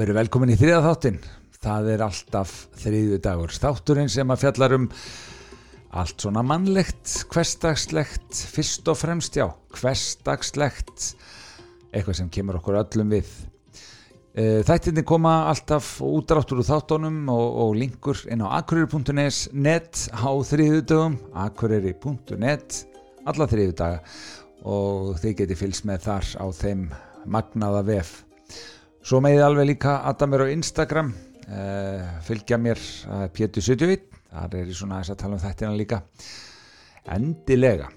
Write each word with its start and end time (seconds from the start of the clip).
Veru 0.00 0.14
velkomin 0.16 0.48
í 0.48 0.54
þriða 0.56 0.80
þáttin. 0.80 1.16
Það 1.60 1.88
er 1.92 2.02
alltaf 2.06 2.52
þriðju 2.80 3.16
dagur. 3.20 3.52
Þátturinn 3.52 4.08
sem 4.08 4.30
að 4.32 4.38
fjallar 4.46 4.72
um 4.78 4.86
allt 6.00 6.24
svona 6.24 6.40
mannlegt, 6.46 7.18
hverstagslegt, 7.28 8.38
fyrst 8.48 8.88
og 8.88 8.96
fremst 8.96 9.36
já, 9.36 9.44
hverstagslegt, 9.76 11.10
eitthvað 11.92 12.16
sem 12.16 12.30
kemur 12.32 12.56
okkur 12.62 12.78
öllum 12.80 13.12
við. 13.12 13.34
Eh, 14.40 14.62
Þættinni 14.64 15.04
koma 15.04 15.34
alltaf 15.50 15.92
útráttur 16.06 16.62
úr 16.62 16.70
þáttunum 16.70 17.20
og, 17.34 17.60
og 17.66 17.76
linkur 17.82 18.24
inn 18.32 18.40
á 18.40 18.56
akureyri.net 18.62 19.52
net 19.52 20.06
á 20.16 20.32
þriðju 20.32 20.80
dögum, 20.94 21.20
akureyri.net 21.44 22.80
alla 23.28 23.50
þriðju 23.52 23.76
daga 23.84 24.00
og 24.64 25.12
þið 25.20 25.38
geti 25.44 25.60
fylgst 25.60 25.88
með 25.92 26.08
þar 26.08 26.34
á 26.40 26.46
þeim 26.56 26.88
magnaða 27.28 27.84
vef. 27.92 28.16
Svo 29.00 29.20
meðið 29.24 29.46
alveg 29.46 29.70
líka 29.72 29.98
að 30.04 30.18
það 30.20 30.32
mér 30.32 30.44
á 30.44 30.54
Instagram 30.54 31.12
uh, 31.12 32.10
fylgja 32.26 32.58
mér 32.60 32.82
uh, 33.08 33.28
Pétur 33.32 33.64
71 33.64 34.08
þar 34.30 34.58
er 34.60 34.68
ég 34.68 34.76
svona 34.78 35.00
að 35.00 35.16
tala 35.22 35.38
um 35.38 35.44
þættina 35.44 35.78
líka. 35.78 36.02
Endilega 37.10 37.88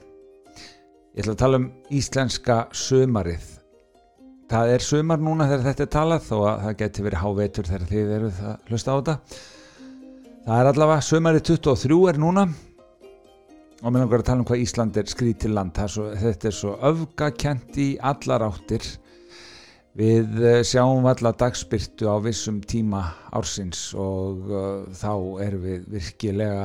ég 1.14 1.26
ætla 1.26 1.36
að 1.36 1.44
tala 1.44 1.60
um 1.62 1.68
íslenska 1.94 2.64
sömarið 2.74 3.52
það 4.54 4.72
er 4.76 4.84
sömar 4.86 5.22
núna 5.24 5.48
þegar 5.50 5.66
þetta 5.70 5.86
er 5.86 5.92
talað 5.94 6.26
þó 6.28 6.36
að 6.38 6.64
það 6.64 6.76
geti 6.82 7.06
verið 7.06 7.24
hávetur 7.24 7.70
þegar 7.70 7.88
þið 7.90 8.12
eruð 8.18 8.42
að 8.50 8.70
hlusta 8.70 8.94
á 8.94 8.96
þetta. 8.98 9.16
Það 10.44 10.60
er 10.60 10.70
allavega 10.70 11.06
sömarið 11.08 11.46
23 11.50 12.00
er 12.12 12.20
núna. 12.22 12.44
Og 13.84 13.92
mér 13.92 14.04
langar 14.04 14.22
að 14.22 14.28
tala 14.30 14.44
um 14.44 14.48
hvað 14.48 14.64
Ísland 14.64 15.00
er 15.00 15.10
skrítið 15.12 15.56
land. 15.58 15.80
Er 15.80 15.92
svo, 15.92 16.06
þetta 16.20 16.50
er 16.50 16.56
svo 16.56 16.76
öfgakent 16.90 17.80
í 17.82 17.88
allar 18.12 18.46
áttir 18.48 18.86
Við 19.94 20.40
eh, 20.42 20.64
sjáum 20.66 21.06
alla 21.06 21.32
dagspyrtu 21.38 22.08
á 22.10 22.18
vissum 22.18 22.58
tíma 22.66 23.04
ársins 23.30 23.92
og 23.94 24.48
uh, 24.50 24.86
þá 24.90 25.44
erum 25.46 25.66
við 25.68 25.84
virkilega 25.94 26.64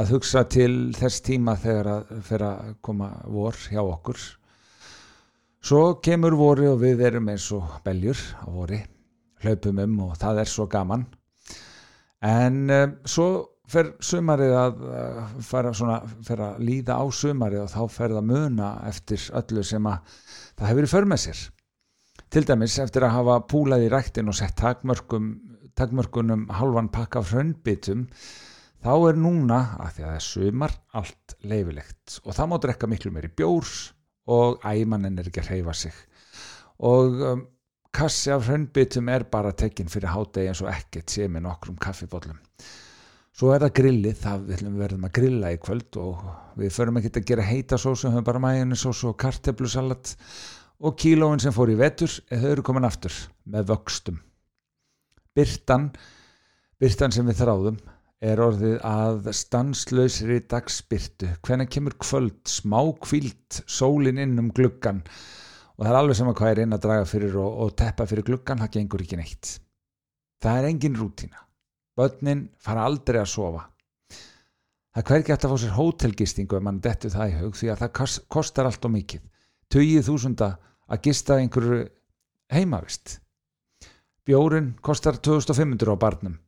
að 0.00 0.12
hugsa 0.14 0.46
til 0.48 0.94
þess 0.96 1.20
tíma 1.26 1.58
þegar 1.60 1.90
að 1.92 2.14
fyrir 2.24 2.46
að 2.48 2.70
koma 2.80 3.10
vor 3.28 3.58
hjá 3.68 3.82
okkur. 3.82 4.22
Svo 5.60 5.82
kemur 6.04 6.38
vori 6.40 6.70
og 6.70 6.80
við 6.80 7.04
erum 7.04 7.28
eins 7.34 7.50
og 7.52 7.68
beljur 7.84 8.22
á 8.40 8.48
vori, 8.48 8.80
hlaupum 9.44 9.82
um 9.84 9.98
og 10.06 10.14
það 10.22 10.40
er 10.46 10.52
svo 10.54 10.64
gaman. 10.72 11.04
En 12.24 12.62
uh, 12.72 12.86
svo 13.04 13.28
fer 13.68 13.92
sumarið 14.00 14.54
að 14.62 14.86
uh, 14.88 15.34
fara 15.44 15.74
svona, 15.76 15.98
fer 16.24 16.40
að 16.48 16.64
líða 16.64 16.96
á 16.96 17.04
sumarið 17.12 17.66
og 17.66 17.74
þá 17.76 17.82
fer 17.92 18.16
það 18.16 18.32
muna 18.32 18.72
eftir 18.88 19.28
öllu 19.36 19.66
sem 19.68 19.92
að 19.92 20.16
það 20.56 20.72
hefur 20.72 20.88
í 20.88 20.92
för 20.94 21.12
með 21.12 21.22
sér. 21.26 21.44
Til 22.34 22.42
dæmis 22.42 22.80
eftir 22.82 23.04
að 23.06 23.12
hafa 23.14 23.34
púlað 23.46 23.84
í 23.84 23.90
rættin 23.92 24.26
og 24.26 24.34
sett 24.34 24.58
takmörkunum 24.58 26.40
halvan 26.50 26.88
pakka 26.90 27.20
af 27.20 27.28
hraunbitum 27.30 28.00
þá 28.82 28.90
er 29.06 29.20
núna, 29.22 29.58
að 29.78 29.92
því 29.92 30.02
að 30.02 30.08
það 30.08 30.16
er 30.16 30.24
sumar, 30.26 30.74
allt 30.98 31.34
leifilegt 31.46 32.16
og 32.24 32.34
það 32.34 32.48
má 32.50 32.54
drekka 32.64 32.88
miklu 32.90 33.12
meiri 33.14 33.30
bjórs 33.38 33.74
og 34.34 34.66
æmannin 34.66 35.20
er 35.22 35.28
ekki 35.30 35.44
að 35.44 35.52
hreyfa 35.52 35.76
sig. 35.78 36.00
Og 36.90 37.22
um, 37.28 37.44
kassi 37.94 38.34
af 38.34 38.48
hraunbitum 38.48 39.12
er 39.14 39.28
bara 39.30 39.54
tekinn 39.54 39.94
fyrir 39.94 40.10
hádegi 40.16 40.50
eins 40.50 40.64
og 40.66 40.72
ekkert 40.74 41.14
sé 41.14 41.30
með 41.30 41.46
nokkrum 41.46 41.78
kaffibóllum. 41.86 42.42
Svo 43.30 43.54
er 43.54 43.62
það 43.68 43.76
grillið, 43.78 44.18
það 44.26 44.50
verðum 44.82 45.06
að 45.06 45.14
grilla 45.20 45.54
í 45.54 45.62
kvöld 45.62 46.02
og 46.02 46.26
við 46.58 46.74
förum 46.74 46.98
ekki 46.98 47.14
að 47.14 47.30
gera 47.30 47.46
heita 47.46 47.78
sósu, 47.78 48.08
við 48.08 48.18
höfum 48.18 48.28
bara 48.32 48.42
mæjunisósu 48.42 49.12
og 49.12 49.18
karteblusalat 49.22 50.16
og 50.82 50.96
kílóin 50.98 51.42
sem 51.42 51.54
fór 51.54 51.72
í 51.72 51.78
vetur 51.78 52.12
þau 52.30 52.50
eru 52.50 52.64
komin 52.66 52.86
aftur 52.88 53.14
með 53.50 53.70
vöxtum. 53.72 54.18
Byrtan 55.34 55.90
Byrtan 56.80 57.14
sem 57.14 57.26
við 57.30 57.38
þráðum 57.42 57.76
er 58.24 58.40
orðið 58.42 58.80
að 58.88 59.28
stanslausri 59.36 60.40
dagsbyrtu 60.50 61.30
hvenna 61.44 61.68
kemur 61.70 61.94
kvöld, 62.00 62.40
smá 62.48 62.80
kvílt 63.04 63.62
sólin 63.70 64.18
inn 64.22 64.38
um 64.40 64.50
gluggan 64.54 65.02
og 65.76 65.84
það 65.84 65.90
er 65.92 65.98
alveg 66.00 66.18
sama 66.18 66.34
hvað 66.36 66.50
er 66.52 66.62
inn 66.64 66.76
að 66.76 66.84
draga 66.86 67.06
fyrir 67.08 67.36
og, 67.40 67.60
og 67.64 67.74
teppa 67.78 68.06
fyrir 68.10 68.26
gluggan, 68.26 68.60
það 68.62 68.74
gengur 68.78 69.04
ekki 69.04 69.18
neitt. 69.18 69.54
Það 70.42 70.58
er 70.60 70.68
engin 70.70 70.98
rútina 70.98 71.44
börnin 71.94 72.48
fara 72.58 72.88
aldrei 72.88 73.20
að 73.22 73.30
sofa. 73.30 73.68
Það 74.94 75.06
hver 75.08 75.22
ekki 75.22 75.34
að 75.34 75.46
fá 75.50 75.60
sér 75.62 75.76
hótelgistingu 75.78 76.58
ef 76.58 76.66
mann 76.66 76.82
dettu 76.82 77.10
það 77.10 77.30
í 77.30 77.38
hug 77.40 77.56
því 77.58 77.70
að 77.72 77.82
það 77.82 78.18
kostar 78.34 78.68
allt 78.70 78.86
og 78.86 78.94
mikið 78.94 79.22
20.000 79.72 80.48
að 80.88 81.02
gista 81.04 81.38
einhverju 81.40 81.84
heimavist. 82.52 83.18
Bjórin 84.24 84.74
kostar 84.80 85.20
2500 85.20 85.92
á 85.92 85.96
barnum. 86.00 86.38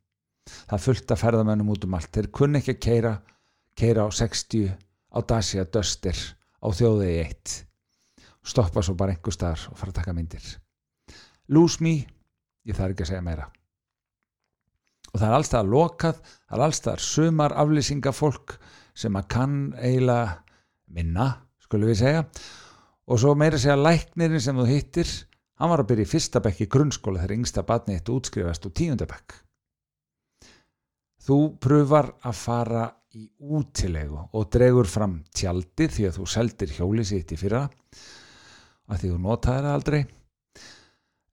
Það 0.71 0.85
fullt 0.85 1.13
að 1.13 1.23
ferðamennum 1.23 1.73
út 1.75 1.85
um 1.85 1.97
allt. 1.99 2.13
Þeir 2.15 2.31
kunni 2.33 2.61
ekki 2.63 2.77
að 2.77 2.83
keira 2.87 3.15
keira 3.77 4.07
á 4.07 4.11
60 4.11 4.73
á 5.13 5.19
Dacia 5.29 5.65
Duster 5.69 6.17
á 6.17 6.69
þjóðegi 6.73 7.23
1 7.27 7.67
stoppa 8.47 8.83
svo 8.83 8.95
bara 8.99 9.15
einhver 9.15 9.35
staðar 9.35 9.67
og 9.73 9.79
fara 9.79 9.93
að 9.93 10.01
taka 10.01 10.15
myndir. 10.17 10.47
Lose 11.51 11.83
me 11.83 11.97
ég 12.67 12.77
þarf 12.77 12.95
ekki 12.95 13.07
að 13.07 13.11
segja 13.13 13.25
meira. 13.27 13.49
Og 15.13 15.21
það 15.21 15.29
er 15.29 15.37
alltaf 15.39 15.71
lokað 15.71 16.21
það 16.23 16.59
er 16.59 16.65
alltaf 16.67 17.03
sumar 17.03 17.55
aflýsinga 17.57 18.13
fólk 18.15 18.57
sem 18.97 19.17
að 19.19 19.29
kann 19.33 19.59
eiginlega 19.77 20.39
minna, 20.95 21.27
skulum 21.63 21.91
við 21.91 22.01
segja 22.03 22.25
og 23.07 23.23
svo 23.23 23.35
meira 23.39 23.59
segja 23.59 23.79
læknirinn 23.79 24.43
sem 24.43 24.59
þú 24.59 24.69
hittir 24.71 25.11
hann 25.61 25.73
var 25.73 25.83
að 25.83 25.91
byrja 25.93 26.09
í 26.09 26.13
fyrsta 26.13 26.43
bekk 26.45 26.63
í 26.67 26.71
grunnskóla 26.71 27.23
þegar 27.23 27.37
yngsta 27.39 27.67
batni 27.67 27.97
eitt 27.97 28.13
útskrifast 28.13 28.67
úr 28.69 28.77
tíundabekk 28.77 29.41
þú 31.27 31.41
pröfar 31.63 32.13
að 32.27 32.39
fara 32.39 32.87
í 33.17 33.27
útilegu 33.41 34.19
og 34.37 34.49
dregur 34.53 34.89
fram 34.91 35.21
tjaldi 35.35 35.89
því 35.89 36.09
að 36.09 36.19
þú 36.19 36.27
seldir 36.31 36.75
hjóli 36.77 37.05
sitt 37.07 37.33
í 37.33 37.39
fyrra 37.41 37.65
að 38.87 39.01
því 39.01 39.13
þú 39.13 39.21
notaði 39.23 39.63
það 39.65 39.75
aldrei. 39.75 40.01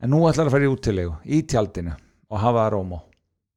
En 0.03 0.11
nú 0.11 0.21
ætlar 0.27 0.49
að 0.49 0.55
fara 0.55 0.67
í 0.67 0.71
útilegu 0.71 1.17
í 1.25 1.41
tjaldinu 1.47 1.93
og 1.93 2.39
hafa 2.39 2.63
það 2.63 2.71
rómó 2.75 2.99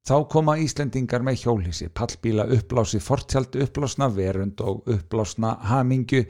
Þá 0.06 0.20
koma 0.30 0.54
Íslendingar 0.62 1.24
með 1.26 1.40
hjólísi, 1.40 1.88
pallbíla 1.90 2.44
uppblási, 2.54 3.00
fortjald 3.02 3.56
uppblásna 3.58 4.06
verund 4.14 4.60
og 4.62 4.84
uppblásna 4.86 5.56
hamingu 5.66 6.20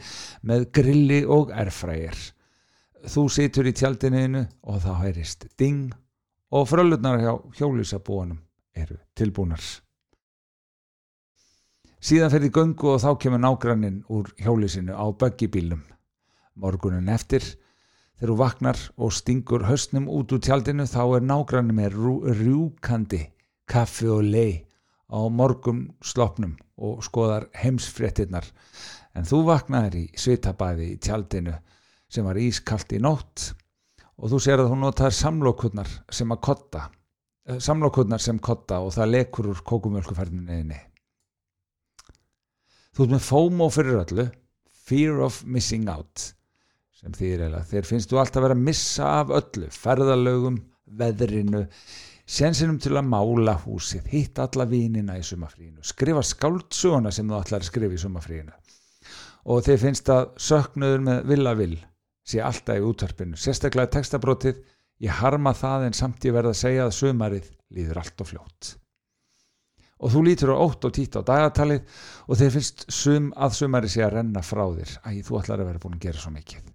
með 0.49 0.65
grilli 0.79 1.19
og 1.29 1.53
erfrægir. 1.53 2.17
Þú 3.05 3.27
situr 3.35 3.69
í 3.69 3.75
tjaldinu 3.77 4.47
og 4.65 4.81
þá 4.81 4.93
heyrist 5.03 5.45
ding 5.61 5.93
og 6.57 6.65
fröllunar 6.71 7.21
hjá 7.21 7.35
hjólísabúanum 7.59 8.41
eru 8.73 8.97
tilbúnar. 9.13 9.61
Síðan 12.01 12.33
fer 12.33 12.47
því 12.47 12.53
göngu 12.57 12.95
og 12.95 13.05
þá 13.05 13.11
kemur 13.21 13.45
nágrannin 13.45 14.03
úr 14.09 14.33
hjólísinu 14.41 14.97
á 14.97 15.05
böggibílnum. 15.13 15.85
Morgunin 16.57 17.13
eftir, 17.13 17.45
þegar 18.17 18.33
þú 18.33 18.41
vaknar 18.41 18.85
og 18.97 19.13
stingur 19.13 19.69
höstnum 19.69 20.09
út 20.09 20.33
úr 20.33 20.41
tjaldinu 20.41 20.89
þá 20.89 21.03
er 21.21 21.29
nágrannin 21.29 21.77
með 21.77 22.05
rjúkandi 22.41 23.27
kaffi 23.71 24.09
og 24.11 24.25
lei 24.27 24.63
á 25.07 25.19
morgum 25.31 25.87
slopnum 26.05 26.57
og 26.77 27.05
skoðar 27.07 27.49
heimsfrettinnar 27.57 28.47
en 29.17 29.29
þú 29.29 29.43
vaknaðir 29.47 29.99
í 30.01 30.07
svitabæði 30.19 30.91
í 30.93 30.99
tjaldinu 31.03 31.55
sem 32.11 32.27
var 32.27 32.39
ískallt 32.41 32.95
í 32.97 33.01
nótt 33.03 33.53
og 34.17 34.33
þú 34.33 34.41
sér 34.43 34.63
að 34.63 34.73
hún 34.73 34.85
notar 34.85 35.15
samlokkurnar 35.15 35.91
sem 36.13 36.33
að 36.33 36.43
kotta 36.49 36.87
eh, 37.49 37.61
samlokkurnar 37.63 38.23
sem 38.23 38.39
kotta 38.43 38.81
og 38.85 38.95
það 38.97 39.13
lekur 39.15 39.51
úr 39.53 39.63
kókumjölkuferðinni 39.67 40.81
þú 42.97 43.05
ert 43.05 43.15
með 43.15 43.27
FOMO 43.29 43.71
fyrir 43.73 44.03
öllu 44.03 44.29
Fear 44.87 45.23
of 45.27 45.43
Missing 45.45 45.89
Out 45.91 46.31
sem 46.97 47.15
þýðir 47.15 47.49
eða 47.51 47.63
þér 47.69 47.89
finnst 47.91 48.11
þú 48.11 48.21
alltaf 48.23 48.41
að 48.41 48.47
vera 48.47 48.57
að 48.57 48.67
missa 48.67 49.09
af 49.21 49.33
öllu 49.37 49.71
ferðalögum, 49.75 50.61
veðrinu 50.87 51.67
sensinum 52.27 52.79
til 52.83 52.97
að 52.99 53.07
mála 53.07 53.55
húsið, 53.63 54.07
hitt 54.11 54.39
alla 54.43 54.67
vínina 54.67 55.17
í 55.19 55.25
sumafríinu, 55.25 55.85
skrifa 55.87 56.25
skáldsuguna 56.27 57.13
sem 57.15 57.29
þú 57.29 57.41
ætlar 57.41 57.63
að 57.63 57.71
skrifa 57.71 57.95
í 57.95 58.03
sumafríinu 58.03 58.57
og 59.47 59.63
þeir 59.63 59.79
finnst 59.79 60.09
að 60.11 60.33
söknuður 60.43 61.05
með 61.07 61.29
vilja 61.31 61.53
vil 61.59 61.75
sé 62.27 62.41
alltaf 62.43 62.81
í 62.81 62.83
útvarpinu, 62.83 63.39
sérstaklega 63.39 63.93
textabrótið 63.95 64.59
ég 65.07 65.21
harma 65.21 65.53
það 65.55 65.87
en 65.87 65.97
samt 65.97 66.27
ég 66.27 66.35
verða 66.35 66.55
að 66.55 66.63
segja 66.63 66.87
að 66.87 66.97
sumarið 66.97 67.53
líður 67.77 68.01
allt 68.03 68.25
og 68.25 68.31
fljótt. 68.33 68.73
Og 69.97 70.13
þú 70.13 70.23
lítur 70.27 70.53
á 70.53 70.57
ótt 70.61 70.85
og 70.85 70.93
tít 70.93 71.17
á 71.17 71.23
dagatalið 71.25 72.01
og 72.27 72.41
þeir 72.41 72.53
finnst 72.57 72.85
sum, 72.93 73.31
að 73.33 73.55
sumari 73.61 73.89
sé 73.89 74.03
að 74.05 74.19
renna 74.19 74.43
frá 74.45 74.65
þér. 74.67 74.97
Að 75.09 75.21
þú 75.25 75.39
ætlar 75.41 75.63
að 75.63 75.71
vera 75.71 75.83
búin 75.85 75.97
að 75.97 76.05
gera 76.05 76.21
svo 76.21 76.33
mikið. 76.35 76.67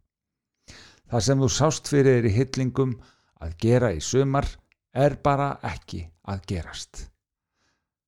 Það 1.12 1.26
sem 1.28 1.44
þú 1.44 1.50
sást 1.54 1.92
fyrir 1.92 2.18
þér 2.18 2.30
í 2.30 2.34
hyllingum 2.40 2.96
að 3.44 3.56
gera 3.62 3.92
í 3.94 4.00
sumar 4.02 4.48
er 4.94 5.16
bara 5.24 5.56
ekki 5.64 6.04
að 6.28 6.46
gerast. 6.48 7.06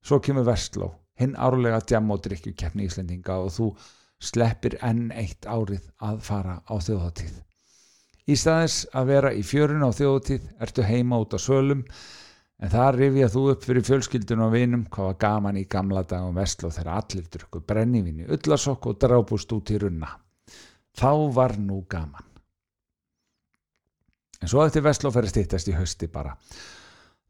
Svo 0.04 0.20
kemur 0.20 0.46
Vestló, 0.48 0.90
hinn 1.20 1.36
árlega 1.40 1.80
djam 1.88 2.12
og 2.12 2.24
drikkjukeppni 2.26 2.84
í 2.84 2.90
Íslendinga 2.92 3.38
og 3.46 3.54
þú 3.56 3.70
sleppir 4.24 4.78
enn 4.84 5.12
eitt 5.16 5.48
árið 5.48 5.86
að 6.04 6.20
fara 6.26 6.58
á 6.68 6.76
þjóðatíð. 6.76 7.38
Í 8.24 8.36
staðis 8.40 8.84
að 8.96 9.10
vera 9.12 9.32
í 9.36 9.44
fjörun 9.44 9.84
á 9.84 9.92
þjóðtíð 9.92 10.52
ertu 10.64 10.84
heima 10.88 11.20
út 11.20 11.36
á 11.36 11.40
sölum 11.44 11.84
en 12.64 12.72
það 12.72 13.00
rifja 13.00 13.32
þú 13.34 13.46
upp 13.54 13.66
fyrir 13.68 13.88
fjölskyldun 13.88 14.44
og 14.46 14.54
vinum 14.54 14.86
hvað 14.92 15.10
var 15.10 15.18
gaman 15.24 15.60
í 15.60 15.66
gamla 15.68 16.06
dag 16.08 16.28
og 16.30 16.38
vestló 16.38 16.72
þegar 16.72 17.02
allir 17.02 17.26
drukku 17.36 17.64
brennivinni, 17.68 18.28
ullasokk 18.32 18.88
og 18.92 19.00
drábúst 19.04 19.52
út 19.56 19.74
í 19.76 19.80
runna. 19.84 20.14
Þá 20.96 21.12
var 21.36 21.58
nú 21.60 21.82
gaman. 21.90 22.33
En 24.44 24.50
svo 24.52 24.66
eftir 24.68 24.84
vestló 24.84 25.08
fyrir 25.16 25.32
stýttast 25.32 25.70
í 25.72 25.74
hösti 25.78 26.10
bara. 26.12 26.34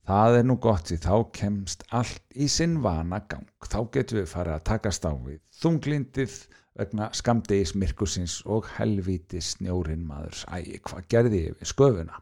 Það 0.09 0.37
er 0.39 0.45
nú 0.49 0.55
gott 0.57 0.89
því 0.89 0.95
þá 1.03 1.17
kemst 1.37 1.83
allt 1.93 2.23
í 2.41 2.47
sinn 2.49 2.79
vana 2.81 3.19
gang. 3.29 3.45
Þá 3.61 3.79
getum 3.93 4.17
við 4.17 4.31
farið 4.31 4.55
að 4.55 4.63
takast 4.71 5.05
á 5.05 5.13
við 5.13 5.37
þunglindið 5.61 6.37
vegna 6.73 7.11
skamdegis 7.13 7.75
myrkusins 7.77 8.39
og 8.49 8.65
helvíti 8.79 9.43
snjórin 9.45 10.01
maðurs. 10.09 10.41
Æ, 10.49 10.81
hvað 10.81 11.05
gerði 11.13 11.43
ég 11.43 11.59
við 11.59 11.69
sköfuna? 11.69 12.17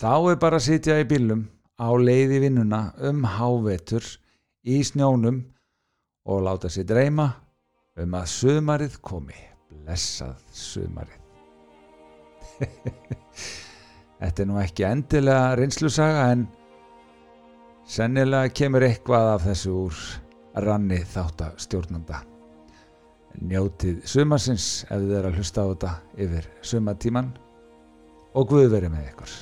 Þá 0.00 0.14
er 0.32 0.40
bara 0.40 0.56
að 0.56 0.66
sitja 0.70 0.96
í 1.02 1.06
bílum 1.12 1.44
á 1.76 1.92
leiði 2.00 2.40
vinnuna 2.46 2.80
um 3.04 3.28
hávetur 3.28 4.08
í 4.64 4.80
snjónum 4.88 5.42
og 6.24 6.42
láta 6.48 6.72
sér 6.72 6.88
dreyma 6.88 7.28
um 8.00 8.16
að 8.16 8.32
sömarið 8.38 8.98
komi. 9.04 9.36
Blessað 9.68 10.40
sömarið. 10.64 11.20
Þetta 14.20 14.42
er 14.42 14.48
nú 14.48 14.60
ekki 14.62 14.86
endilega 14.88 15.56
reynslusaga 15.58 16.28
en 16.32 16.46
sennilega 17.86 18.52
kemur 18.56 18.86
eitthvað 18.86 19.32
af 19.34 19.44
þessu 19.50 19.74
úr 19.84 19.98
ranni 20.64 21.02
þáttastjórnanda. 21.12 22.22
Njótið 23.36 24.00
sumarsins 24.08 24.86
ef 24.88 25.02
þið 25.02 25.18
er 25.18 25.28
að 25.28 25.36
hlusta 25.40 25.66
á 25.66 25.70
þetta 25.72 25.92
yfir 26.24 26.48
sumatíman 26.64 27.34
og 28.36 28.48
Guð 28.48 28.72
verið 28.72 28.94
með 28.94 29.10
ykkur. 29.10 29.36